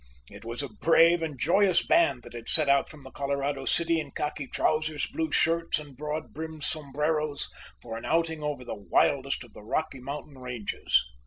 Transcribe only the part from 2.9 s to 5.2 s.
the Colorado city in khaki trousers,